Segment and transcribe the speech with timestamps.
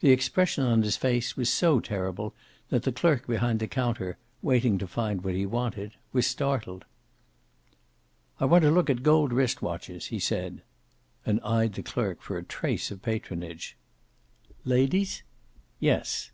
[0.00, 2.34] The expression on his face was so terrible
[2.68, 6.84] that the clerk behind the counter, waiting to find what he wanted, was startled.
[8.38, 10.60] "I want to look at gold wrist watches," he said.
[11.24, 13.74] And eyed the clerk for a trace of patronage.
[14.66, 15.22] "Ladies?"
[15.80, 16.30] "Yes."